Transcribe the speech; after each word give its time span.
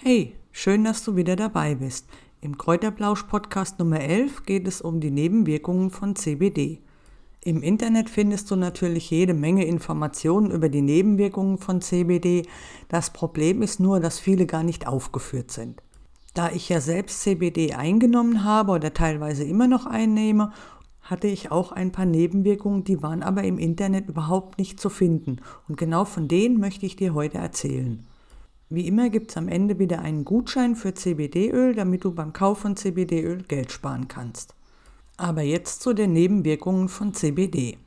Hey, 0.00 0.36
schön, 0.52 0.84
dass 0.84 1.02
du 1.02 1.16
wieder 1.16 1.34
dabei 1.34 1.74
bist. 1.74 2.06
Im 2.40 2.56
Kräuterblausch-Podcast 2.56 3.80
Nummer 3.80 3.98
11 3.98 4.44
geht 4.44 4.68
es 4.68 4.80
um 4.80 5.00
die 5.00 5.10
Nebenwirkungen 5.10 5.90
von 5.90 6.14
CBD. 6.14 6.78
Im 7.42 7.64
Internet 7.64 8.08
findest 8.08 8.48
du 8.52 8.54
natürlich 8.54 9.10
jede 9.10 9.34
Menge 9.34 9.64
Informationen 9.64 10.52
über 10.52 10.68
die 10.68 10.82
Nebenwirkungen 10.82 11.58
von 11.58 11.80
CBD. 11.80 12.46
Das 12.88 13.12
Problem 13.12 13.60
ist 13.60 13.80
nur, 13.80 13.98
dass 13.98 14.20
viele 14.20 14.46
gar 14.46 14.62
nicht 14.62 14.86
aufgeführt 14.86 15.50
sind. 15.50 15.82
Da 16.32 16.52
ich 16.52 16.68
ja 16.68 16.80
selbst 16.80 17.22
CBD 17.22 17.74
eingenommen 17.74 18.44
habe 18.44 18.70
oder 18.70 18.94
teilweise 18.94 19.42
immer 19.42 19.66
noch 19.66 19.84
einnehme, 19.84 20.52
hatte 21.02 21.26
ich 21.26 21.50
auch 21.50 21.72
ein 21.72 21.90
paar 21.90 22.06
Nebenwirkungen, 22.06 22.84
die 22.84 23.02
waren 23.02 23.24
aber 23.24 23.42
im 23.42 23.58
Internet 23.58 24.08
überhaupt 24.08 24.58
nicht 24.58 24.78
zu 24.78 24.90
finden. 24.90 25.40
Und 25.66 25.76
genau 25.76 26.04
von 26.04 26.28
denen 26.28 26.60
möchte 26.60 26.86
ich 26.86 26.94
dir 26.94 27.14
heute 27.14 27.38
erzählen. 27.38 28.06
Wie 28.70 28.86
immer 28.86 29.08
gibt 29.08 29.30
es 29.30 29.38
am 29.38 29.48
Ende 29.48 29.78
wieder 29.78 30.00
einen 30.00 30.26
Gutschein 30.26 30.76
für 30.76 30.92
CBD-Öl, 30.92 31.74
damit 31.74 32.04
du 32.04 32.12
beim 32.12 32.34
Kauf 32.34 32.58
von 32.58 32.76
CBD-Öl 32.76 33.42
Geld 33.44 33.72
sparen 33.72 34.08
kannst. 34.08 34.54
Aber 35.16 35.40
jetzt 35.40 35.80
zu 35.80 35.94
den 35.94 36.12
Nebenwirkungen 36.12 36.90
von 36.90 37.14
CBD. 37.14 37.78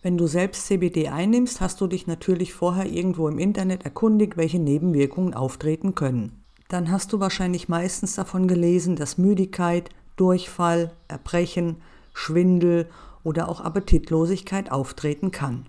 Wenn 0.00 0.16
du 0.16 0.28
selbst 0.28 0.66
CBD 0.66 1.08
einnimmst, 1.08 1.60
hast 1.60 1.80
du 1.80 1.88
dich 1.88 2.06
natürlich 2.06 2.54
vorher 2.54 2.86
irgendwo 2.86 3.28
im 3.28 3.38
Internet 3.38 3.84
erkundigt, 3.84 4.36
welche 4.36 4.60
Nebenwirkungen 4.60 5.34
auftreten 5.34 5.96
können. 5.96 6.44
Dann 6.68 6.92
hast 6.92 7.12
du 7.12 7.18
wahrscheinlich 7.18 7.68
meistens 7.68 8.14
davon 8.14 8.46
gelesen, 8.46 8.94
dass 8.94 9.18
Müdigkeit, 9.18 9.90
Durchfall, 10.16 10.92
Erbrechen, 11.08 11.78
Schwindel 12.14 12.88
oder 13.24 13.48
auch 13.48 13.60
Appetitlosigkeit 13.60 14.70
auftreten 14.70 15.32
kann. 15.32 15.66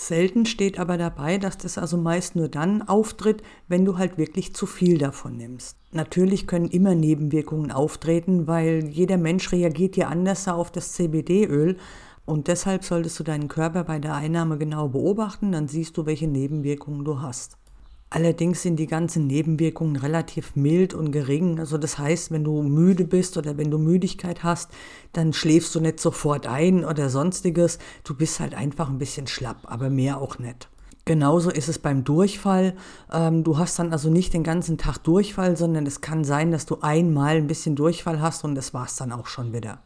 Selten 0.00 0.46
steht 0.46 0.78
aber 0.78 0.96
dabei, 0.96 1.36
dass 1.36 1.58
das 1.58 1.76
also 1.76 1.98
meist 1.98 2.34
nur 2.34 2.48
dann 2.48 2.80
auftritt, 2.80 3.42
wenn 3.68 3.84
du 3.84 3.98
halt 3.98 4.16
wirklich 4.16 4.54
zu 4.54 4.64
viel 4.64 4.96
davon 4.96 5.36
nimmst. 5.36 5.76
Natürlich 5.92 6.46
können 6.46 6.68
immer 6.68 6.94
Nebenwirkungen 6.94 7.70
auftreten, 7.70 8.46
weil 8.46 8.88
jeder 8.88 9.18
Mensch 9.18 9.52
reagiert 9.52 9.98
ja 9.98 10.08
anders 10.08 10.48
auf 10.48 10.70
das 10.72 10.94
CBD-Öl 10.94 11.76
und 12.24 12.48
deshalb 12.48 12.82
solltest 12.82 13.20
du 13.20 13.24
deinen 13.24 13.48
Körper 13.48 13.84
bei 13.84 13.98
der 13.98 14.14
Einnahme 14.14 14.56
genau 14.56 14.88
beobachten, 14.88 15.52
dann 15.52 15.68
siehst 15.68 15.98
du, 15.98 16.06
welche 16.06 16.28
Nebenwirkungen 16.28 17.04
du 17.04 17.20
hast. 17.20 17.58
Allerdings 18.12 18.62
sind 18.62 18.76
die 18.76 18.88
ganzen 18.88 19.28
Nebenwirkungen 19.28 19.94
relativ 19.94 20.56
mild 20.56 20.94
und 20.94 21.12
gering. 21.12 21.60
Also 21.60 21.78
das 21.78 21.96
heißt, 21.96 22.32
wenn 22.32 22.42
du 22.42 22.60
müde 22.62 23.04
bist 23.04 23.36
oder 23.36 23.56
wenn 23.56 23.70
du 23.70 23.78
Müdigkeit 23.78 24.42
hast, 24.42 24.72
dann 25.12 25.32
schläfst 25.32 25.72
du 25.76 25.80
nicht 25.80 26.00
sofort 26.00 26.48
ein 26.48 26.84
oder 26.84 27.08
sonstiges. 27.08 27.78
Du 28.02 28.16
bist 28.16 28.40
halt 28.40 28.54
einfach 28.54 28.90
ein 28.90 28.98
bisschen 28.98 29.28
schlapp, 29.28 29.58
aber 29.62 29.90
mehr 29.90 30.20
auch 30.20 30.40
nicht. 30.40 30.68
Genauso 31.04 31.50
ist 31.50 31.68
es 31.68 31.78
beim 31.78 32.02
Durchfall. 32.02 32.74
Ähm, 33.12 33.44
du 33.44 33.58
hast 33.58 33.78
dann 33.78 33.92
also 33.92 34.10
nicht 34.10 34.34
den 34.34 34.42
ganzen 34.42 34.76
Tag 34.76 34.98
Durchfall, 34.98 35.56
sondern 35.56 35.86
es 35.86 36.00
kann 36.00 36.24
sein, 36.24 36.50
dass 36.50 36.66
du 36.66 36.78
einmal 36.80 37.36
ein 37.36 37.46
bisschen 37.46 37.76
Durchfall 37.76 38.20
hast 38.20 38.42
und 38.42 38.56
das 38.56 38.74
war 38.74 38.86
es 38.86 38.96
dann 38.96 39.12
auch 39.12 39.28
schon 39.28 39.52
wieder. 39.52 39.80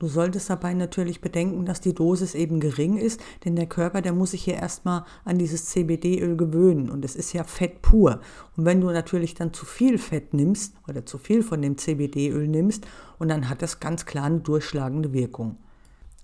Du 0.00 0.08
solltest 0.08 0.50
dabei 0.50 0.74
natürlich 0.74 1.20
bedenken, 1.20 1.64
dass 1.64 1.80
die 1.80 1.94
Dosis 1.94 2.34
eben 2.34 2.58
gering 2.58 2.96
ist, 2.96 3.20
denn 3.44 3.54
der 3.54 3.66
Körper, 3.66 4.02
der 4.02 4.12
muss 4.12 4.32
sich 4.32 4.44
hier 4.44 4.54
erstmal 4.54 5.04
an 5.24 5.38
dieses 5.38 5.66
CBD-Öl 5.66 6.36
gewöhnen 6.36 6.90
und 6.90 7.04
es 7.04 7.14
ist 7.14 7.32
ja 7.32 7.44
Fett 7.44 7.80
pur. 7.80 8.20
Und 8.56 8.64
wenn 8.64 8.80
du 8.80 8.90
natürlich 8.90 9.34
dann 9.34 9.52
zu 9.52 9.64
viel 9.64 9.98
Fett 9.98 10.34
nimmst 10.34 10.74
oder 10.88 11.06
zu 11.06 11.16
viel 11.18 11.42
von 11.42 11.62
dem 11.62 11.78
CBD-Öl 11.78 12.48
nimmst, 12.48 12.86
und 13.18 13.28
dann 13.28 13.48
hat 13.48 13.62
das 13.62 13.80
ganz 13.80 14.04
klar 14.06 14.26
eine 14.26 14.40
durchschlagende 14.40 15.12
Wirkung. 15.12 15.56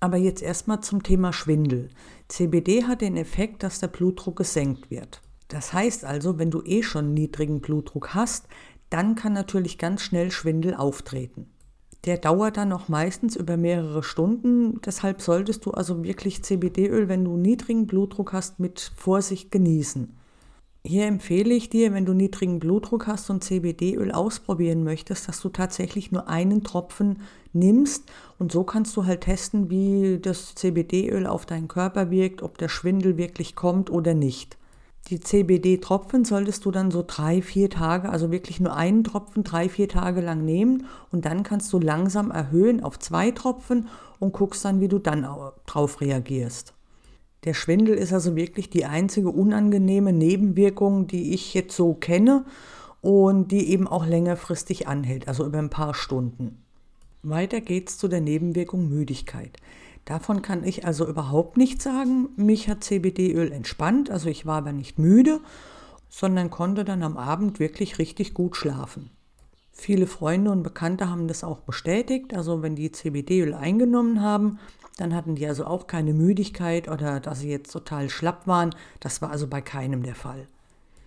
Aber 0.01 0.17
jetzt 0.17 0.43
erstmal 0.43 0.81
zum 0.81 1.03
Thema 1.03 1.33
Schwindel. 1.33 1.91
CBD 2.29 2.85
hat 2.85 3.03
den 3.03 3.17
Effekt, 3.17 3.63
dass 3.63 3.81
der 3.81 3.89
Blutdruck 3.89 4.37
gesenkt 4.37 4.91
wird. 4.91 5.21
Das 5.49 5.73
heißt 5.73 6.05
also, 6.05 6.39
wenn 6.39 6.51
du 6.51 6.63
eh 6.63 6.83
schon 6.83 7.15
niedrigen 7.15 7.61
Blutdruck 7.61 8.15
hast, 8.15 8.47
dann 8.89 9.15
kann 9.15 9.33
natürlich 9.33 9.79
ganz 9.79 10.03
schnell 10.03 10.31
Schwindel 10.31 10.75
auftreten. 10.75 11.47
Der 12.07 12.17
dauert 12.17 12.57
dann 12.57 12.71
noch 12.71 12.89
meistens 12.89 13.37
über 13.37 13.57
mehrere 13.57 14.03
Stunden. 14.03 14.81
Deshalb 14.81 15.21
solltest 15.21 15.67
du 15.67 15.73
also 15.73 16.03
wirklich 16.03 16.43
CBD-Öl, 16.43 17.09
wenn 17.09 17.25
du 17.25 17.37
niedrigen 17.37 17.87
Blutdruck 17.87 18.33
hast, 18.33 18.59
mit 18.59 18.93
Vorsicht 18.97 19.51
genießen. 19.51 20.17
Hier 20.83 21.07
empfehle 21.07 21.53
ich 21.53 21.69
dir, 21.69 21.93
wenn 21.93 22.07
du 22.07 22.15
niedrigen 22.15 22.59
Blutdruck 22.59 23.07
hast 23.07 23.29
und 23.29 23.45
CBD-Öl 23.45 24.13
ausprobieren 24.13 24.83
möchtest, 24.83 25.29
dass 25.29 25.41
du 25.41 25.51
tatsächlich 25.51 26.11
nur 26.11 26.27
einen 26.27 26.65
Tropfen 26.65 27.19
nimmst 27.53 28.11
und 28.39 28.51
so 28.51 28.65
kannst 28.65 28.97
du 28.97 29.05
halt 29.05 29.21
testen, 29.23 29.69
wie 29.69 30.19
das 30.19 30.55
CBD-Öl 30.55 31.27
auf 31.27 31.45
deinen 31.45 31.69
Körper 31.69 32.11
wirkt, 32.11 32.43
ob 32.43 32.57
der 32.57 32.71
Schwindel 32.71 33.19
wirklich 33.19 33.55
kommt 33.57 33.91
oder 33.91 34.15
nicht. 34.15 34.57
Die 35.11 35.19
CBD-Tropfen 35.19 36.25
solltest 36.25 36.65
du 36.65 36.71
dann 36.71 36.93
so 36.93 37.03
drei, 37.05 37.43
vier 37.43 37.69
Tage, 37.69 38.11
also 38.11 38.31
wirklich 38.31 38.61
nur 38.61 38.77
einen 38.77 39.03
Tropfen 39.03 39.43
drei, 39.43 39.69
vier 39.69 39.89
Tage 39.89 40.21
lang 40.21 40.45
nehmen 40.45 40.87
und 41.11 41.25
dann 41.25 41.43
kannst 41.43 41.73
du 41.73 41.81
langsam 41.81 42.31
erhöhen 42.31 42.81
auf 42.81 42.97
zwei 42.97 43.33
Tropfen 43.33 43.89
und 44.21 44.33
guckst 44.33 44.65
dann, 44.65 44.81
wie 44.81 44.87
du 44.87 45.01
dann 45.01 45.27
drauf 45.67 46.01
reagierst. 46.01 46.75
Der 47.43 47.55
Schwindel 47.55 47.97
ist 47.97 48.13
also 48.13 48.37
wirklich 48.37 48.71
die 48.71 48.85
einzige 48.85 49.31
unangenehme 49.31 50.13
Nebenwirkung, 50.13 51.09
die 51.09 51.35
ich 51.35 51.55
jetzt 51.55 51.75
so 51.75 51.95
kenne 51.95 52.45
und 53.01 53.51
die 53.51 53.69
eben 53.69 53.89
auch 53.89 54.07
längerfristig 54.07 54.87
anhält, 54.87 55.27
also 55.27 55.45
über 55.45 55.59
ein 55.59 55.71
paar 55.71 55.95
Stunden. 55.95 56.63
Weiter 57.25 57.61
geht's 57.61 57.99
zu 57.99 58.07
der 58.07 58.21
Nebenwirkung 58.21 58.89
Müdigkeit. 58.89 59.57
Davon 60.11 60.43
kann 60.43 60.65
ich 60.65 60.85
also 60.85 61.07
überhaupt 61.07 61.57
nichts 61.57 61.85
sagen. 61.85 62.31
Mich 62.35 62.69
hat 62.69 62.83
CBD-Öl 62.83 63.53
entspannt, 63.53 64.11
also 64.11 64.29
ich 64.29 64.45
war 64.45 64.59
aber 64.59 64.73
nicht 64.73 64.99
müde, 64.99 65.39
sondern 66.09 66.51
konnte 66.51 66.85
dann 66.85 67.05
am 67.05 67.17
Abend 67.17 67.61
wirklich 67.61 68.01
richtig 68.01 68.35
gut 68.35 68.57
schlafen. 68.57 69.11
Viele 69.71 70.09
Freunde 70.09 70.51
und 70.51 70.65
Bekannte 70.65 71.09
haben 71.09 71.29
das 71.29 71.45
auch 71.45 71.61
bestätigt. 71.61 72.35
Also 72.35 72.61
wenn 72.61 72.75
die 72.75 72.91
CBD-Öl 72.91 73.55
eingenommen 73.55 74.21
haben, 74.21 74.59
dann 74.97 75.15
hatten 75.15 75.37
die 75.37 75.47
also 75.47 75.65
auch 75.65 75.87
keine 75.87 76.13
Müdigkeit 76.13 76.89
oder 76.89 77.21
dass 77.21 77.39
sie 77.39 77.51
jetzt 77.51 77.71
total 77.71 78.11
schlapp 78.11 78.49
waren. 78.49 78.75
Das 78.99 79.23
war 79.23 79.31
also 79.31 79.47
bei 79.47 79.61
keinem 79.61 80.03
der 80.03 80.17
Fall. 80.17 80.49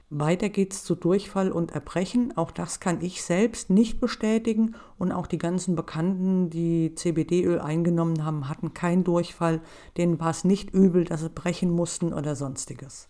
Weiter 0.09 0.49
geht 0.49 0.73
es 0.73 0.83
zu 0.83 0.95
Durchfall 0.95 1.51
und 1.51 1.71
Erbrechen. 1.71 2.37
Auch 2.37 2.51
das 2.51 2.79
kann 2.79 3.01
ich 3.01 3.23
selbst 3.23 3.69
nicht 3.69 3.99
bestätigen. 3.99 4.75
Und 4.97 5.11
auch 5.11 5.27
die 5.27 5.37
ganzen 5.37 5.75
Bekannten, 5.75 6.49
die 6.49 6.93
CBD-Öl 6.93 7.59
eingenommen 7.59 8.23
haben, 8.23 8.47
hatten 8.47 8.73
keinen 8.73 9.03
Durchfall. 9.03 9.61
Denen 9.97 10.19
war 10.19 10.29
es 10.29 10.43
nicht 10.43 10.71
übel, 10.71 11.05
dass 11.05 11.21
sie 11.21 11.29
brechen 11.29 11.71
mussten 11.71 12.13
oder 12.13 12.35
sonstiges. 12.35 13.07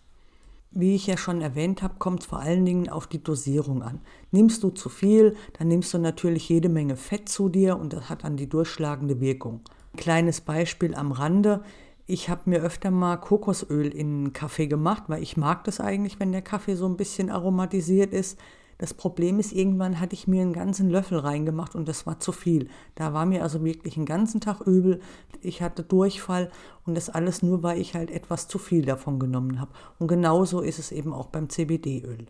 Wie 0.75 0.95
ich 0.95 1.05
ja 1.05 1.17
schon 1.17 1.41
erwähnt 1.41 1.83
habe, 1.83 1.95
kommt 1.99 2.21
es 2.21 2.25
vor 2.25 2.39
allen 2.39 2.65
Dingen 2.65 2.89
auf 2.89 3.05
die 3.05 3.23
Dosierung 3.23 3.83
an. 3.83 4.01
Nimmst 4.31 4.63
du 4.63 4.71
zu 4.71 4.89
viel, 4.89 5.35
dann 5.59 5.67
nimmst 5.67 5.93
du 5.93 5.99
natürlich 5.99 6.49
jede 6.49 6.67
Menge 6.67 6.95
Fett 6.95 7.29
zu 7.29 7.47
dir 7.47 7.77
und 7.77 7.93
das 7.93 8.09
hat 8.09 8.23
dann 8.23 8.37
die 8.37 8.49
durchschlagende 8.49 9.21
Wirkung. 9.21 9.61
Ein 9.93 9.97
kleines 9.97 10.41
Beispiel 10.41 10.95
am 10.95 11.11
Rande. 11.11 11.63
Ich 12.05 12.27
habe 12.27 12.49
mir 12.49 12.61
öfter 12.61 12.91
mal 12.91 13.15
Kokosöl 13.15 13.87
in 13.87 14.33
Kaffee 14.33 14.67
gemacht, 14.67 15.03
weil 15.07 15.23
ich 15.23 15.37
mag 15.37 15.63
das 15.63 15.79
eigentlich, 15.79 16.19
wenn 16.19 16.33
der 16.33 16.41
Kaffee 16.41 16.75
so 16.75 16.85
ein 16.85 16.97
bisschen 16.97 17.29
aromatisiert 17.29 18.13
ist. 18.13 18.37
Das 18.77 18.93
Problem 18.93 19.39
ist, 19.39 19.53
irgendwann 19.53 20.01
hatte 20.01 20.13
ich 20.13 20.27
mir 20.27 20.41
einen 20.41 20.51
ganzen 20.51 20.89
Löffel 20.89 21.19
reingemacht 21.19 21.75
und 21.75 21.87
das 21.87 22.05
war 22.05 22.19
zu 22.19 22.33
viel. 22.33 22.67
Da 22.95 23.13
war 23.13 23.25
mir 23.25 23.41
also 23.41 23.63
wirklich 23.63 23.95
einen 23.95 24.05
ganzen 24.05 24.41
Tag 24.41 24.59
übel. 24.59 24.99
Ich 25.41 25.61
hatte 25.61 25.83
Durchfall 25.83 26.51
und 26.85 26.95
das 26.95 27.09
alles 27.09 27.41
nur, 27.41 27.63
weil 27.63 27.79
ich 27.79 27.93
halt 27.93 28.11
etwas 28.11 28.49
zu 28.49 28.57
viel 28.57 28.83
davon 28.83 29.19
genommen 29.19 29.61
habe. 29.61 29.71
Und 29.99 30.09
genauso 30.09 30.59
ist 30.59 30.79
es 30.79 30.91
eben 30.91 31.13
auch 31.13 31.27
beim 31.27 31.49
CBD-Öl. 31.49 32.25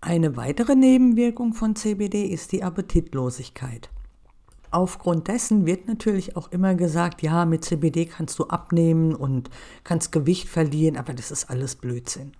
Eine 0.00 0.38
weitere 0.38 0.76
Nebenwirkung 0.76 1.52
von 1.52 1.76
CBD 1.76 2.24
ist 2.24 2.52
die 2.52 2.62
Appetitlosigkeit. 2.62 3.90
Aufgrund 4.74 5.28
dessen 5.28 5.66
wird 5.66 5.86
natürlich 5.86 6.34
auch 6.34 6.50
immer 6.50 6.74
gesagt, 6.74 7.22
ja, 7.22 7.44
mit 7.44 7.64
CBD 7.64 8.06
kannst 8.06 8.40
du 8.40 8.48
abnehmen 8.48 9.14
und 9.14 9.48
kannst 9.84 10.10
Gewicht 10.10 10.48
verlieren, 10.48 10.96
aber 10.96 11.14
das 11.14 11.30
ist 11.30 11.48
alles 11.48 11.76
Blödsinn. 11.76 12.32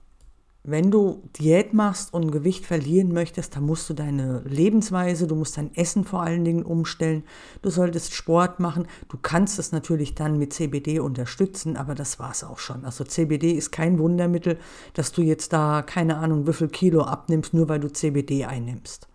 Wenn 0.64 0.90
du 0.90 1.22
Diät 1.38 1.74
machst 1.74 2.12
und 2.12 2.32
Gewicht 2.32 2.66
verlieren 2.66 3.12
möchtest, 3.12 3.54
dann 3.54 3.64
musst 3.64 3.88
du 3.88 3.94
deine 3.94 4.40
Lebensweise, 4.40 5.28
du 5.28 5.36
musst 5.36 5.58
dein 5.58 5.72
Essen 5.76 6.02
vor 6.02 6.24
allen 6.24 6.44
Dingen 6.44 6.64
umstellen, 6.64 7.22
du 7.62 7.70
solltest 7.70 8.14
Sport 8.14 8.58
machen. 8.58 8.88
Du 9.08 9.16
kannst 9.16 9.60
es 9.60 9.70
natürlich 9.70 10.16
dann 10.16 10.36
mit 10.36 10.52
CBD 10.52 10.98
unterstützen, 10.98 11.76
aber 11.76 11.94
das 11.94 12.18
war 12.18 12.32
es 12.32 12.42
auch 12.42 12.58
schon. 12.58 12.84
Also 12.84 13.04
CBD 13.04 13.52
ist 13.52 13.70
kein 13.70 14.00
Wundermittel, 14.00 14.58
dass 14.94 15.12
du 15.12 15.22
jetzt 15.22 15.52
da 15.52 15.82
keine 15.82 16.16
Ahnung, 16.16 16.48
wie 16.48 16.52
viel 16.52 16.66
Kilo 16.66 17.02
abnimmst, 17.02 17.54
nur 17.54 17.68
weil 17.68 17.78
du 17.78 17.92
CBD 17.92 18.44
einnimmst 18.44 19.06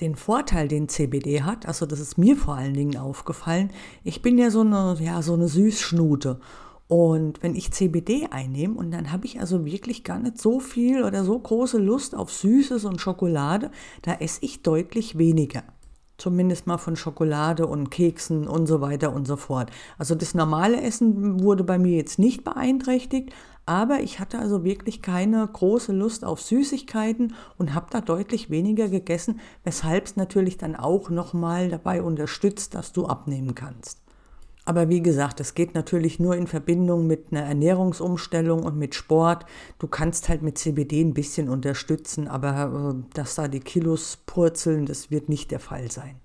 den 0.00 0.14
Vorteil, 0.14 0.68
den 0.68 0.88
CBD 0.88 1.42
hat, 1.42 1.66
also 1.66 1.86
das 1.86 2.00
ist 2.00 2.18
mir 2.18 2.36
vor 2.36 2.54
allen 2.54 2.74
Dingen 2.74 2.98
aufgefallen, 2.98 3.70
ich 4.04 4.20
bin 4.22 4.36
ja 4.36 4.50
so 4.50 4.60
eine, 4.60 4.96
ja, 5.00 5.22
so 5.22 5.34
eine 5.34 5.48
Süßschnute. 5.48 6.38
Und 6.88 7.42
wenn 7.42 7.56
ich 7.56 7.72
CBD 7.72 8.28
einnehme 8.30 8.74
und 8.74 8.92
dann 8.92 9.10
habe 9.10 9.26
ich 9.26 9.40
also 9.40 9.64
wirklich 9.64 10.04
gar 10.04 10.20
nicht 10.20 10.38
so 10.38 10.60
viel 10.60 11.02
oder 11.02 11.24
so 11.24 11.36
große 11.36 11.78
Lust 11.78 12.14
auf 12.14 12.30
Süßes 12.30 12.84
und 12.84 13.00
Schokolade, 13.00 13.72
da 14.02 14.14
esse 14.14 14.38
ich 14.42 14.62
deutlich 14.62 15.18
weniger. 15.18 15.64
Zumindest 16.18 16.66
mal 16.66 16.78
von 16.78 16.96
Schokolade 16.96 17.66
und 17.66 17.90
Keksen 17.90 18.46
und 18.46 18.66
so 18.66 18.80
weiter 18.80 19.12
und 19.12 19.26
so 19.26 19.36
fort. 19.36 19.70
Also 19.98 20.14
das 20.14 20.34
normale 20.34 20.80
Essen 20.80 21.42
wurde 21.42 21.64
bei 21.64 21.78
mir 21.78 21.96
jetzt 21.96 22.18
nicht 22.18 22.44
beeinträchtigt, 22.44 23.32
Aber 23.66 24.00
ich 24.00 24.20
hatte 24.20 24.38
also 24.38 24.62
wirklich 24.62 25.02
keine 25.02 25.44
große 25.46 25.92
Lust 25.92 26.24
auf 26.24 26.40
Süßigkeiten 26.40 27.34
und 27.58 27.74
habe 27.74 27.88
da 27.90 28.00
deutlich 28.00 28.48
weniger 28.48 28.88
gegessen, 28.88 29.40
weshalb 29.64 30.06
es 30.06 30.14
natürlich 30.14 30.56
dann 30.56 30.76
auch 30.76 31.10
nochmal 31.10 31.68
dabei 31.68 32.00
unterstützt, 32.00 32.76
dass 32.76 32.92
du 32.92 33.06
abnehmen 33.06 33.56
kannst. 33.56 34.00
Aber 34.64 34.88
wie 34.88 35.00
gesagt, 35.00 35.40
es 35.40 35.54
geht 35.54 35.74
natürlich 35.74 36.18
nur 36.20 36.36
in 36.36 36.46
Verbindung 36.46 37.06
mit 37.08 37.26
einer 37.30 37.42
Ernährungsumstellung 37.42 38.62
und 38.64 38.76
mit 38.76 38.94
Sport. 38.94 39.46
Du 39.78 39.88
kannst 39.88 40.28
halt 40.28 40.42
mit 40.42 40.58
CBD 40.58 41.00
ein 41.02 41.14
bisschen 41.14 41.48
unterstützen, 41.48 42.26
aber 42.28 42.94
äh, 42.94 43.14
dass 43.14 43.36
da 43.36 43.46
die 43.48 43.60
Kilos 43.60 44.18
purzeln, 44.26 44.86
das 44.86 45.10
wird 45.10 45.28
nicht 45.28 45.50
der 45.50 45.60
Fall 45.60 45.90
sein. 45.90 46.16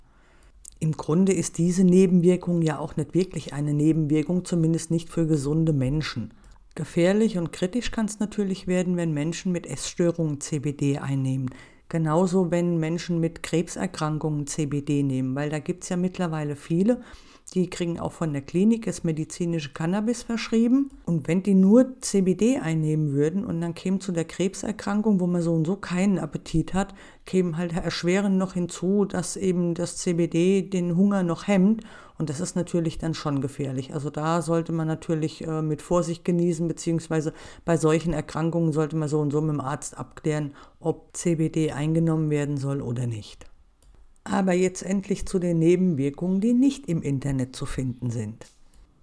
Im 0.79 0.93
Grunde 0.93 1.33
ist 1.33 1.59
diese 1.59 1.83
Nebenwirkung 1.83 2.63
ja 2.63 2.79
auch 2.79 2.97
nicht 2.97 3.13
wirklich 3.13 3.53
eine 3.53 3.73
Nebenwirkung, 3.73 4.45
zumindest 4.45 4.89
nicht 4.89 5.09
für 5.09 5.27
gesunde 5.27 5.73
Menschen. 5.73 6.33
Gefährlich 6.75 7.37
und 7.37 7.51
kritisch 7.51 7.91
kann 7.91 8.05
es 8.05 8.19
natürlich 8.19 8.65
werden, 8.65 8.95
wenn 8.95 9.13
Menschen 9.13 9.51
mit 9.51 9.67
Essstörungen 9.67 10.39
CBD 10.39 10.99
einnehmen. 10.99 11.49
Genauso, 11.89 12.51
wenn 12.51 12.77
Menschen 12.77 13.19
mit 13.19 13.43
Krebserkrankungen 13.43 14.47
CBD 14.47 15.03
nehmen, 15.03 15.35
weil 15.35 15.49
da 15.49 15.59
gibt 15.59 15.83
es 15.83 15.89
ja 15.89 15.97
mittlerweile 15.97 16.55
viele, 16.55 17.01
die 17.53 17.69
kriegen 17.69 17.99
auch 17.99 18.13
von 18.13 18.31
der 18.31 18.41
Klinik 18.41 18.85
das 18.85 19.03
medizinische 19.03 19.73
Cannabis 19.73 20.23
verschrieben. 20.23 20.89
Und 21.05 21.27
wenn 21.27 21.43
die 21.43 21.53
nur 21.53 21.99
CBD 21.99 22.59
einnehmen 22.59 23.11
würden 23.11 23.43
und 23.43 23.59
dann 23.59 23.73
käme 23.73 23.99
zu 23.99 24.13
der 24.13 24.23
Krebserkrankung, 24.23 25.19
wo 25.19 25.27
man 25.27 25.41
so 25.41 25.53
und 25.53 25.67
so 25.67 25.75
keinen 25.75 26.17
Appetit 26.17 26.73
hat, 26.73 26.93
käme 27.25 27.57
halt 27.57 27.73
erschwerend 27.73 28.37
noch 28.37 28.53
hinzu, 28.53 29.03
dass 29.03 29.35
eben 29.35 29.73
das 29.73 29.97
CBD 29.97 30.61
den 30.61 30.95
Hunger 30.95 31.23
noch 31.23 31.47
hemmt. 31.47 31.83
Und 32.17 32.29
das 32.29 32.39
ist 32.39 32.55
natürlich 32.55 32.99
dann 32.99 33.13
schon 33.13 33.41
gefährlich. 33.41 33.93
Also 33.93 34.09
da 34.09 34.41
sollte 34.41 34.71
man 34.71 34.87
natürlich 34.87 35.45
äh, 35.45 35.61
mit 35.61 35.81
Vorsicht 35.81 36.23
genießen, 36.23 36.67
beziehungsweise 36.67 37.33
bei 37.65 37.75
solchen 37.75 38.13
Erkrankungen 38.13 38.71
sollte 38.71 38.95
man 38.95 39.09
so 39.09 39.19
und 39.19 39.31
so 39.31 39.41
mit 39.41 39.49
dem 39.49 39.59
Arzt 39.59 39.97
abklären, 39.97 40.53
ob 40.79 41.17
CBD 41.17 41.71
eingenommen 41.71 42.29
werden 42.29 42.55
soll 42.55 42.81
oder 42.81 43.07
nicht. 43.07 43.50
Aber 44.23 44.53
jetzt 44.53 44.83
endlich 44.83 45.25
zu 45.25 45.39
den 45.39 45.59
Nebenwirkungen, 45.59 46.41
die 46.41 46.53
nicht 46.53 46.87
im 46.87 47.01
Internet 47.01 47.55
zu 47.55 47.65
finden 47.65 48.11
sind. 48.11 48.45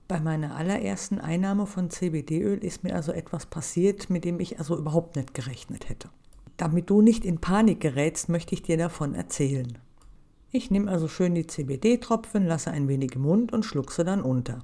Bei 0.08 0.20
meiner 0.20 0.56
allerersten 0.56 1.18
Einnahme 1.18 1.66
von 1.66 1.90
CBD-Öl 1.90 2.64
ist 2.64 2.82
mir 2.82 2.94
also 2.94 3.12
etwas 3.12 3.44
passiert, 3.44 4.08
mit 4.08 4.24
dem 4.24 4.40
ich 4.40 4.58
also 4.58 4.76
überhaupt 4.78 5.16
nicht 5.16 5.34
gerechnet 5.34 5.88
hätte. 5.88 6.08
Damit 6.56 6.88
du 6.88 7.02
nicht 7.02 7.24
in 7.24 7.38
Panik 7.38 7.80
gerätst, 7.80 8.28
möchte 8.28 8.54
ich 8.54 8.62
dir 8.62 8.78
davon 8.78 9.14
erzählen. 9.14 9.78
Ich 10.50 10.70
nehme 10.70 10.90
also 10.90 11.08
schön 11.08 11.34
die 11.34 11.46
CBD-Tropfen, 11.46 12.46
lasse 12.46 12.70
ein 12.70 12.88
wenig 12.88 13.14
im 13.16 13.22
Mund 13.22 13.52
und 13.52 13.64
schluck 13.64 13.92
sie 13.92 14.02
dann 14.02 14.22
unter. 14.22 14.60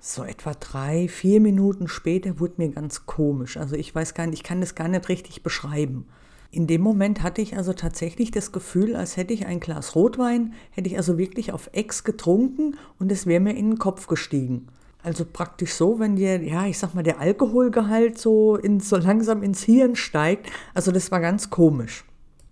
So 0.00 0.24
etwa 0.24 0.52
drei, 0.54 1.06
vier 1.06 1.40
Minuten 1.40 1.86
später 1.86 2.40
wurde 2.40 2.54
mir 2.56 2.70
ganz 2.70 3.06
komisch. 3.06 3.56
Also 3.56 3.76
ich 3.76 3.94
weiß 3.94 4.14
gar 4.14 4.26
nicht, 4.26 4.40
ich 4.40 4.42
kann 4.42 4.60
das 4.60 4.74
gar 4.74 4.88
nicht 4.88 5.08
richtig 5.08 5.44
beschreiben. 5.44 6.06
In 6.50 6.66
dem 6.66 6.80
Moment 6.80 7.22
hatte 7.22 7.42
ich 7.42 7.56
also 7.56 7.74
tatsächlich 7.74 8.30
das 8.30 8.52
Gefühl, 8.52 8.96
als 8.96 9.16
hätte 9.16 9.34
ich 9.34 9.46
ein 9.46 9.60
Glas 9.60 9.94
Rotwein, 9.94 10.54
hätte 10.70 10.88
ich 10.88 10.96
also 10.96 11.18
wirklich 11.18 11.52
auf 11.52 11.68
Ex 11.72 12.04
getrunken 12.04 12.76
und 12.98 13.12
es 13.12 13.26
wäre 13.26 13.40
mir 13.40 13.54
in 13.54 13.70
den 13.70 13.78
Kopf 13.78 14.06
gestiegen. 14.06 14.68
Also 15.02 15.24
praktisch 15.30 15.74
so, 15.74 15.98
wenn 15.98 16.16
dir, 16.16 16.42
ja, 16.42 16.66
ich 16.66 16.78
sag 16.78 16.94
mal, 16.94 17.02
der 17.02 17.20
Alkoholgehalt 17.20 18.18
so, 18.18 18.56
in, 18.56 18.80
so 18.80 18.96
langsam 18.96 19.42
ins 19.42 19.62
Hirn 19.62 19.94
steigt. 19.94 20.50
Also 20.74 20.90
das 20.90 21.10
war 21.10 21.20
ganz 21.20 21.50
komisch. 21.50 22.04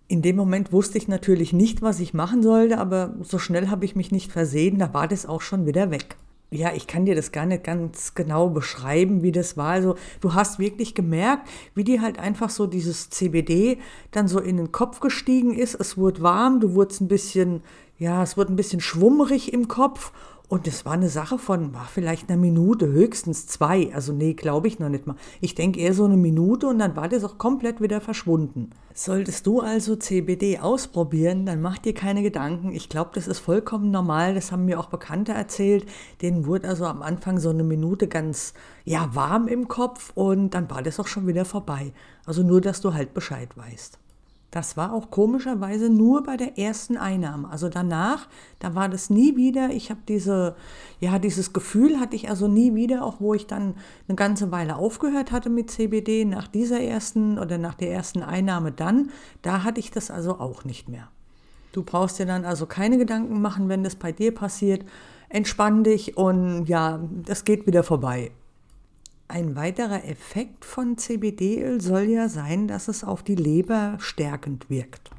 In 0.09 0.23
dem 0.23 0.37
Moment 0.37 0.73
wusste 0.73 0.99
ich 0.99 1.09
natürlich 1.09 1.53
nicht, 1.53 1.83
was 1.83 1.99
ich 1.99 2.15
machen 2.15 2.43
sollte, 2.43 2.79
aber 2.79 3.17
so 3.23 3.39
schnell 3.39 3.69
habe 3.69 3.85
ich 3.85 3.97
mich 3.97 4.13
nicht 4.13 4.31
versehen, 4.31 4.79
da 4.79 4.95
war 4.95 5.09
das 5.09 5.27
auch 5.27 5.41
schon 5.41 5.67
wieder 5.67 5.91
weg 5.91 6.17
ja, 6.51 6.73
ich 6.75 6.87
kann 6.87 7.05
dir 7.05 7.15
das 7.15 7.33
gar 7.33 7.45
nicht 7.45 7.65
ganz 7.65 8.15
genau 8.15 8.49
beschreiben, 8.49 9.23
wie 9.23 9.33
das 9.33 9.57
war. 9.57 9.71
Also 9.71 9.97
du 10.21 10.35
hast 10.35 10.59
wirklich 10.59 10.95
gemerkt, 10.95 11.49
wie 11.75 11.85
dir 11.85 12.03
halt 12.03 12.19
einfach 12.19 12.51
so 12.51 12.67
dieses 12.67 13.11
CBD 13.11 13.79
dann 14.13 14.29
so 14.29 14.39
in 14.39 14.57
den 14.57 14.71
Kopf 14.71 15.01
gestiegen 15.01 15.55
ist. 15.55 15.75
Es 15.75 15.99
wurde 15.99 16.23
warm, 16.23 16.61
du 16.61 16.75
wurdest 16.75 17.01
ein 17.01 17.09
bisschen, 17.09 17.63
ja, 17.99 18.23
es 18.23 18.37
wurde 18.37 18.53
ein 18.53 18.57
bisschen 18.57 18.81
schwummerig 18.81 19.53
im 19.53 19.67
Kopf 19.67 20.13
und 20.49 20.69
es 20.69 20.85
war 20.85 20.93
eine 20.93 21.09
Sache 21.09 21.39
von, 21.39 21.75
war 21.75 21.87
vielleicht 21.87 22.31
eine 22.31 22.41
Minute, 22.41 22.87
höchstens 22.87 23.49
zwei. 23.49 23.93
Also 23.93 24.13
nee, 24.13 24.35
glaube 24.35 24.69
ich 24.69 24.79
noch 24.79 24.89
nicht 24.89 25.05
mal. 25.05 25.17
Ich 25.41 25.57
denke 25.57 25.81
eher 25.81 25.93
so 25.93 26.05
eine 26.05 26.17
Minute 26.17 26.69
und 26.69 26.79
dann 26.79 26.95
war 26.95 27.09
das 27.09 27.25
auch 27.25 27.37
komplett 27.37 27.81
wieder 27.81 28.01
verschwunden. 28.01 28.71
Solltest 28.95 29.45
du 29.49 29.61
also 29.61 29.97
CBD 29.97 30.61
ausprobieren, 30.61 31.47
dann 31.47 31.61
mach 31.61 31.79
dir 31.79 31.95
keine 31.95 32.23
Gedanken. 32.23 32.73
Ich 32.73 32.89
glaube, 32.89 33.11
das 33.15 33.27
ist 33.27 33.41
vollkommen 33.41 33.91
normal. 33.91 34.35
Das 34.35 34.53
haben 34.53 34.67
mir 34.67 34.79
auch 34.79 34.87
Bekannte 34.87 35.33
erzählt. 35.33 35.85
Denen 36.23 36.47
wurde 36.47 36.69
also 36.69 36.87
am 36.87 37.03
Anfang 37.03 37.41
so 37.41 37.51
eine 37.51 37.65
Minute 37.65 38.07
ganz, 38.07 38.55
ja, 38.85 39.11
warm 39.15 39.49
im 39.49 39.67
Kopf 39.67 40.13
und 40.15 40.51
dann 40.51 40.71
war 40.71 40.83
das 40.83 41.01
auch 41.01 41.09
schon 41.09 41.27
wieder 41.27 41.45
vorbei. 41.45 41.93
Also 42.25 42.45
nur, 42.45 42.61
dass 42.61 42.81
du 42.81 42.95
halt 42.95 43.15
Bescheid 43.15 43.57
weißt. 43.57 43.99
Das 44.51 44.77
war 44.77 44.93
auch 44.93 45.11
komischerweise 45.11 45.91
nur 45.91 46.23
bei 46.23 46.37
der 46.37 46.57
ersten 46.59 46.97
Einnahme. 46.97 47.51
Also 47.51 47.69
danach, 47.69 48.29
da 48.59 48.75
war 48.75 48.89
das 48.89 49.11
nie 49.11 49.37
wieder. 49.37 49.71
Ich 49.71 49.91
habe 49.91 50.01
diese, 50.09 50.57
ja, 51.01 51.19
dieses 51.19 51.53
Gefühl 51.53 51.99
hatte 51.99 52.17
ich 52.17 52.31
also 52.31 52.49
nie 52.49 52.75
wieder, 52.75 53.05
auch 53.05 53.21
wo 53.21 53.35
ich 53.35 53.47
dann 53.47 53.75
eine 54.09 54.17
ganze 54.17 54.53
Weile 54.53 54.77
aufgehört 54.77 55.33
hatte 55.33 55.51
mit 55.51 55.71
CBD, 55.71 56.25
nach 56.25 56.49
dieser 56.49 56.81
ersten 56.81 57.39
oder 57.39 57.59
nach 57.59 57.75
der 57.75 57.93
ersten 57.93 58.23
Einnahme 58.23 58.73
dann, 58.73 59.11
da 59.43 59.65
hatte 59.65 59.81
ich 59.81 59.91
das 59.91 60.11
also 60.11 60.39
auch 60.39 60.65
nicht 60.65 60.89
mehr. 60.89 61.09
Du 61.73 61.83
brauchst 61.83 62.19
dir 62.19 62.27
dann 62.27 62.45
also 62.47 62.65
keine 62.65 62.97
Gedanken 62.97 63.43
machen, 63.43 63.69
wenn 63.69 63.85
das 63.85 63.97
bei 63.97 64.13
dir 64.13 64.33
passiert. 64.35 64.87
Entspann 65.29 65.85
dich 65.85 66.17
und 66.17 66.67
ja, 66.67 67.01
das 67.27 67.45
geht 67.45 67.67
wieder 67.67 67.83
vorbei. 67.83 68.31
Ein 69.29 69.57
weiterer 69.57 70.05
Effekt 70.05 70.65
von 70.65 70.99
CBD-Öl 70.99 71.81
soll 71.81 72.05
ja 72.05 72.29
sein, 72.29 72.69
dass 72.69 72.87
es 72.87 73.03
auf 73.03 73.25
die 73.25 73.35
Leber 73.35 73.97
stärkend 73.99 74.71
wirkt. 74.71 75.11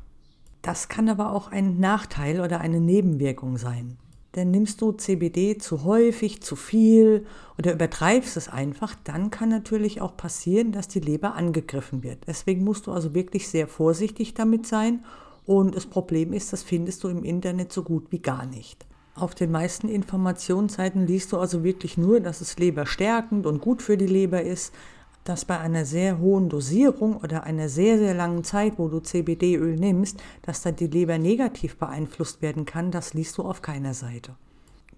Das 0.62 0.88
kann 0.88 1.10
aber 1.10 1.34
auch 1.34 1.52
ein 1.52 1.80
Nachteil 1.80 2.40
oder 2.40 2.62
eine 2.62 2.80
Nebenwirkung 2.80 3.58
sein. 3.58 3.98
Denn 4.36 4.52
nimmst 4.52 4.82
du 4.82 4.94
CBD 4.94 5.58
zu 5.58 5.84
häufig, 5.84 6.42
zu 6.42 6.56
viel 6.56 7.26
oder 7.58 7.74
übertreibst 7.74 8.38
es 8.38 8.48
einfach, 8.48 8.96
dann 9.04 9.30
kann 9.30 9.50
natürlich 9.50 10.00
auch 10.00 10.16
passieren, 10.16 10.72
dass 10.72 10.88
die 10.88 11.00
Leber 11.02 11.36
angegriffen 11.36 12.02
wird. 12.02 12.28
Deswegen 12.28 12.64
musst 12.64 12.88
du 12.88 12.92
also 12.92 13.14
wirklich 13.14 13.50
sehr 13.50 13.68
vorsichtig 13.68 14.34
damit 14.36 14.68
sein. 14.68 15.04
Und 15.46 15.76
das 15.76 15.86
Problem 15.86 16.32
ist, 16.32 16.54
das 16.54 16.64
findest 16.64 17.04
du 17.04 17.10
im 17.10 17.24
Internet 17.26 17.74
so 17.74 17.84
gut 17.84 18.12
wie 18.12 18.20
gar 18.20 18.46
nicht. 18.46 18.86
Auf 19.18 19.34
den 19.34 19.50
meisten 19.50 19.90
Informationsseiten 19.90 21.08
liest 21.08 21.32
du 21.32 21.40
also 21.40 21.64
wirklich 21.64 21.98
nur, 21.98 22.20
dass 22.20 22.40
es 22.40 22.60
leberstärkend 22.60 23.48
und 23.48 23.62
gut 23.62 23.82
für 23.82 23.98
die 23.98 24.06
Leber 24.06 24.44
ist, 24.44 24.76
dass 25.24 25.44
bei 25.44 25.58
einer 25.58 25.86
sehr 25.86 26.20
hohen 26.20 26.50
Dosierung 26.50 27.18
oder 27.18 27.44
einer 27.44 27.68
sehr, 27.68 27.98
sehr 27.98 28.14
langen 28.14 28.44
Zeit, 28.44 28.74
wo 28.78 28.90
du 28.90 29.00
CBD-Öl 29.00 29.76
nimmst, 29.76 30.22
dass 30.44 30.62
da 30.62 30.72
die 30.72 30.86
Leber 30.86 31.18
negativ 31.18 31.78
beeinflusst 31.78 32.44
werden 32.44 32.66
kann, 32.66 32.92
das 32.92 33.16
liest 33.16 33.40
du 33.40 33.42
auf 33.42 33.64
keiner 33.64 33.96
Seite. 33.96 34.36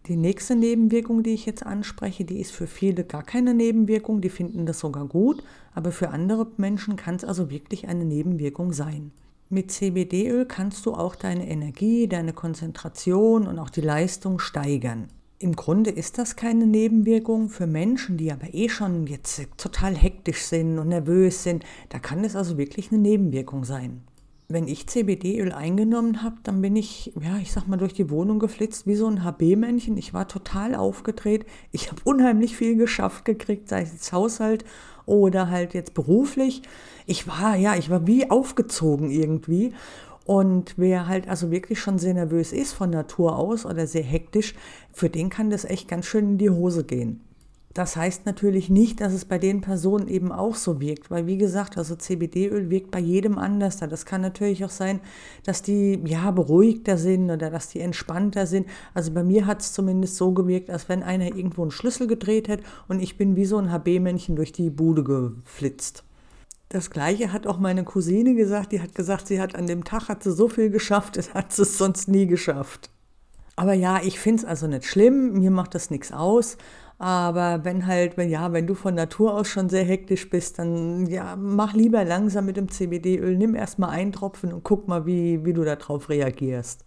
Die 0.08 0.18
nächste 0.18 0.58
Nebenwirkung, 0.58 1.24
die 1.24 1.34
ich 1.34 1.46
jetzt 1.46 1.66
anspreche, 1.66 2.26
die 2.26 2.42
ist 2.42 2.52
für 2.52 2.68
viele 2.68 3.06
gar 3.06 3.24
keine 3.24 3.54
Nebenwirkung, 3.54 4.20
die 4.20 4.30
finden 4.30 4.66
das 4.66 4.80
sogar 4.80 5.06
gut, 5.06 5.42
aber 5.74 5.94
für 5.94 6.10
andere 6.10 6.46
Menschen 6.58 6.98
kann 6.98 7.16
es 7.16 7.24
also 7.24 7.50
wirklich 7.50 7.88
eine 7.88 8.04
Nebenwirkung 8.04 8.74
sein. 8.74 9.12
Mit 9.52 9.72
CBD-Öl 9.72 10.46
kannst 10.46 10.86
du 10.86 10.94
auch 10.94 11.16
deine 11.16 11.50
Energie, 11.50 12.08
deine 12.08 12.34
Konzentration 12.34 13.48
und 13.48 13.58
auch 13.58 13.72
die 13.72 13.82
Leistung 13.82 14.38
steigern. 14.38 15.08
Im 15.40 15.56
Grunde 15.56 15.90
ist 15.90 16.20
das 16.20 16.36
keine 16.36 16.68
Nebenwirkung 16.68 17.50
für 17.50 17.66
Menschen, 17.66 18.16
die 18.16 18.32
aber 18.32 18.54
eh 18.54 18.70
schon 18.70 19.08
jetzt 19.08 19.42
total 19.58 19.96
hektisch 19.96 20.44
sind 20.44 20.78
und 20.78 20.90
nervös 20.90 21.42
sind. 21.42 21.64
Da 21.90 21.98
kann 21.98 22.24
es 22.24 22.36
also 22.36 22.60
wirklich 22.60 22.92
eine 22.92 23.02
Nebenwirkung 23.02 23.64
sein. 23.64 24.04
Wenn 24.50 24.68
ich 24.68 24.86
CBD-Öl 24.86 25.52
eingenommen 25.52 26.22
habe, 26.22 26.36
dann 26.44 26.62
bin 26.62 26.76
ich, 26.76 27.14
ja, 27.20 27.38
ich 27.42 27.52
sag 27.52 27.68
mal, 27.68 27.78
durch 27.78 27.94
die 27.94 28.12
Wohnung 28.12 28.38
geflitzt 28.38 28.86
wie 28.86 28.96
so 28.96 29.08
ein 29.08 29.24
HB-Männchen. 29.24 29.98
Ich 29.98 30.14
war 30.14 30.28
total 30.28 30.76
aufgedreht. 30.76 31.48
Ich 31.72 31.90
habe 31.90 32.02
unheimlich 32.04 32.56
viel 32.56 32.76
geschafft 32.76 33.26
gekriegt, 33.26 33.68
sei 33.68 33.82
es 33.82 34.12
Haushalt 34.14 34.64
oder 35.10 35.50
halt 35.50 35.74
jetzt 35.74 35.94
beruflich. 35.94 36.62
Ich 37.06 37.28
war, 37.28 37.56
ja, 37.56 37.76
ich 37.76 37.90
war 37.90 38.08
wie 38.08 38.30
aufgezogen 38.30 39.12
irgendwie. 39.12 39.74
Und 40.26 40.76
wer 40.78 41.08
halt 41.08 41.28
also 41.28 41.50
wirklich 41.50 41.80
schon 41.80 41.98
sehr 41.98 42.14
nervös 42.14 42.54
ist 42.54 42.74
von 42.74 42.92
Natur 42.92 43.36
aus 43.36 43.66
oder 43.66 43.88
sehr 43.88 44.04
hektisch, 44.04 44.54
für 44.94 45.10
den 45.10 45.30
kann 45.30 45.50
das 45.50 45.66
echt 45.66 45.88
ganz 45.88 46.06
schön 46.06 46.30
in 46.30 46.38
die 46.38 46.52
Hose 46.52 46.84
gehen. 46.84 47.22
Das 47.74 47.96
heißt 47.96 48.26
natürlich 48.26 48.70
nicht, 48.72 49.00
dass 49.00 49.14
es 49.14 49.26
bei 49.26 49.38
den 49.38 49.62
Personen 49.62 50.08
eben 50.08 50.32
auch 50.32 50.56
so 50.56 50.82
wirkt, 50.82 51.12
weil 51.12 51.28
wie 51.28 51.38
gesagt, 51.38 51.78
also 51.78 51.96
CBD-Öl 51.96 52.72
wirkt 52.72 52.90
bei 52.90 53.00
jedem 53.00 53.38
anders. 53.38 53.78
Das 53.78 54.06
kann 54.06 54.22
natürlich 54.22 54.66
auch 54.66 54.72
sein, 54.72 55.02
dass 55.44 55.62
die 55.62 56.02
ja 56.04 56.32
beruhigter 56.32 56.98
sind 56.98 57.30
oder 57.30 57.52
dass 57.52 57.70
die 57.70 57.80
entspannter 57.80 58.48
sind. 58.48 58.68
Also 58.96 59.12
bei 59.12 59.24
mir 59.24 59.46
hat 59.46 59.62
es 59.62 59.74
zumindest 59.74 60.16
so 60.16 60.32
gewirkt, 60.32 60.72
als 60.72 60.90
wenn 60.90 61.04
einer 61.04 61.26
irgendwo 61.26 61.62
einen 61.62 61.72
Schlüssel 61.72 62.08
gedreht 62.08 62.48
hätte 62.48 62.64
und 62.88 63.02
ich 63.02 63.18
bin 63.18 63.36
wie 63.36 63.46
so 63.46 63.58
ein 63.58 63.72
HB-Männchen 63.72 64.36
durch 64.36 64.52
die 64.52 64.72
Bude 64.72 65.04
geflitzt. 65.04 66.04
Das 66.70 66.90
gleiche 66.90 67.32
hat 67.32 67.46
auch 67.46 67.60
meine 67.60 67.84
Cousine 67.84 68.34
gesagt. 68.36 68.72
Die 68.72 68.82
hat 68.82 68.96
gesagt, 68.96 69.28
sie 69.28 69.40
hat 69.40 69.56
an 69.56 69.68
dem 69.68 69.84
Tag 69.84 70.08
hat 70.08 70.24
sie 70.24 70.32
so 70.32 70.48
viel 70.48 70.72
geschafft, 70.72 71.18
das 71.18 71.36
hat 71.36 71.54
sie 71.54 71.66
sonst 71.66 72.08
nie 72.08 72.26
geschafft. 72.26 72.90
Aber 73.56 73.74
ja, 73.74 74.02
ich 74.02 74.20
finde 74.20 74.44
es 74.44 74.46
also 74.46 74.68
nicht 74.68 74.86
schlimm, 74.86 75.34
mir 75.34 75.52
macht 75.52 75.76
das 75.76 75.90
nichts 75.90 76.12
aus. 76.12 76.58
Aber 77.00 77.64
wenn 77.64 77.88
halt, 77.88 78.18
wenn 78.18 78.30
ja, 78.30 78.52
wenn 78.52 78.68
du 78.68 78.76
von 78.76 78.94
Natur 78.94 79.34
aus 79.34 79.48
schon 79.48 79.70
sehr 79.70 79.86
hektisch 79.86 80.30
bist, 80.30 80.60
dann 80.60 81.08
ja, 81.08 81.36
mach 81.38 81.74
lieber 81.74 82.04
langsam 82.04 82.46
mit 82.46 82.58
dem 82.58 82.70
CBD-Öl, 82.70 83.38
nimm 83.38 83.56
erstmal 83.56 83.92
einen 83.92 84.12
Tropfen 84.12 84.52
und 84.54 84.64
guck 84.64 84.88
mal, 84.90 85.06
wie, 85.06 85.46
wie 85.46 85.54
du 85.54 85.64
darauf 85.64 86.10
reagierst. 86.10 86.86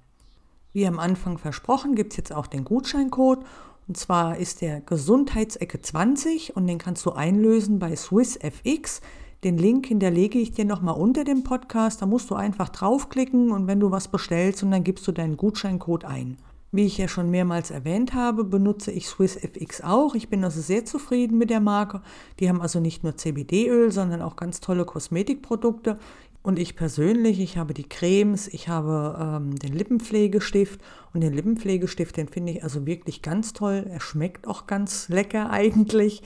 Wie 0.73 0.87
am 0.87 0.99
Anfang 0.99 1.39
versprochen, 1.39 1.95
gibt 1.95 2.13
es 2.13 2.19
jetzt 2.19 2.33
auch 2.33 2.47
den 2.47 2.65
Gutscheincode 2.65 3.45
und 3.91 3.97
zwar 3.97 4.37
ist 4.37 4.61
der 4.61 4.81
Gesundheitsecke 4.83 5.83
20 5.83 6.55
und 6.55 6.69
den 6.69 6.79
kannst 6.79 7.05
du 7.07 7.11
einlösen 7.11 7.81
bei 7.81 7.97
SwissFX. 7.97 9.01
Den 9.43 9.59
Link 9.59 9.87
hinterlege 9.87 10.39
ich 10.39 10.53
dir 10.53 10.65
nochmal 10.65 10.95
unter 10.95 11.25
dem 11.25 11.43
Podcast. 11.43 12.01
Da 12.01 12.07
musst 12.07 12.31
du 12.31 12.37
einfach 12.37 12.69
draufklicken 12.69 13.51
und 13.51 13.67
wenn 13.67 13.81
du 13.81 13.91
was 13.91 14.07
bestellst 14.07 14.63
und 14.63 14.71
dann 14.71 14.85
gibst 14.85 15.09
du 15.09 15.11
deinen 15.11 15.37
Gutscheincode 15.37 16.05
ein. 16.05 16.37
Wie 16.71 16.87
ich 16.87 16.99
ja 16.99 17.09
schon 17.09 17.31
mehrmals 17.31 17.73
erwähnt 17.73 18.15
habe, 18.15 18.45
benutze 18.45 18.93
ich 18.93 19.09
SwissFX 19.09 19.81
auch. 19.81 20.15
Ich 20.15 20.29
bin 20.29 20.45
also 20.45 20.61
sehr 20.61 20.85
zufrieden 20.85 21.37
mit 21.37 21.51
der 21.51 21.59
Marke. 21.59 22.01
Die 22.39 22.49
haben 22.49 22.63
also 22.63 22.79
nicht 22.79 23.03
nur 23.03 23.17
CBD-Öl, 23.17 23.91
sondern 23.91 24.23
auch 24.23 24.37
ganz 24.37 24.61
tolle 24.61 24.85
Kosmetikprodukte. 24.85 25.99
Und 26.43 26.59
ich 26.59 26.75
persönlich, 26.75 27.39
ich 27.39 27.59
habe 27.59 27.75
die 27.75 27.89
Cremes, 27.89 28.49
ich 28.49 28.69
habe 28.69 29.19
ähm, 29.21 29.57
den 29.57 29.75
Lippenpflegestift 29.75 30.81
und 31.13 31.21
den 31.23 31.35
Lippenpflegestift, 31.35 32.17
den 32.17 32.29
finde 32.29 32.53
ich 32.53 32.65
also 32.65 32.87
wirklich 32.87 33.21
ganz 33.21 33.53
toll. 33.53 33.87
Er 33.91 34.01
schmeckt 34.01 34.47
auch 34.47 34.67
ganz 34.67 35.09
lecker 35.09 35.51
eigentlich. 35.51 36.23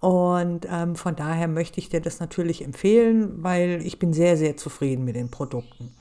Und 0.00 0.66
ähm, 0.70 0.96
von 0.96 1.16
daher 1.16 1.48
möchte 1.48 1.80
ich 1.80 1.88
dir 1.88 2.02
das 2.02 2.20
natürlich 2.20 2.62
empfehlen, 2.62 3.42
weil 3.42 3.80
ich 3.86 3.98
bin 3.98 4.12
sehr, 4.12 4.36
sehr 4.36 4.54
zufrieden 4.58 5.06
mit 5.06 5.16
den 5.16 5.30
Produkten. 5.30 5.92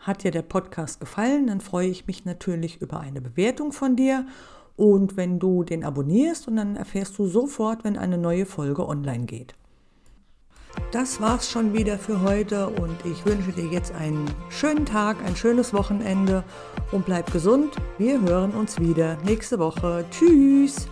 Hat 0.00 0.22
dir 0.22 0.30
der 0.30 0.42
Podcast 0.42 1.00
gefallen, 1.00 1.46
dann 1.46 1.62
freue 1.62 1.88
ich 1.88 2.06
mich 2.06 2.26
natürlich 2.26 2.82
über 2.82 3.00
eine 3.00 3.22
Bewertung 3.22 3.72
von 3.72 3.96
dir. 3.96 4.26
Und 4.76 5.16
wenn 5.16 5.38
du 5.38 5.64
den 5.64 5.82
abonnierst 5.82 6.46
und 6.46 6.56
dann 6.56 6.76
erfährst 6.76 7.18
du 7.18 7.26
sofort, 7.26 7.84
wenn 7.84 7.96
eine 7.96 8.18
neue 8.18 8.44
Folge 8.44 8.86
online 8.86 9.24
geht. 9.24 9.54
Das 10.90 11.20
war's 11.20 11.50
schon 11.50 11.74
wieder 11.74 11.98
für 11.98 12.22
heute 12.22 12.66
und 12.66 12.96
ich 13.04 13.26
wünsche 13.26 13.52
dir 13.52 13.66
jetzt 13.66 13.94
einen 13.94 14.24
schönen 14.48 14.86
Tag, 14.86 15.18
ein 15.26 15.36
schönes 15.36 15.74
Wochenende 15.74 16.44
und 16.92 17.04
bleib 17.04 17.30
gesund. 17.30 17.76
Wir 17.98 18.18
hören 18.22 18.52
uns 18.52 18.80
wieder 18.80 19.18
nächste 19.22 19.58
Woche. 19.58 20.06
Tschüss! 20.10 20.88